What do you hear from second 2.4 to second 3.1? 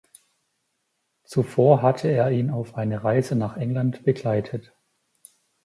auf eine